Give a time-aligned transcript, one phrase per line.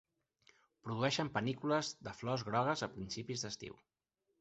[0.87, 3.83] Produeixen panícules de flors grogues a principis d'estiu.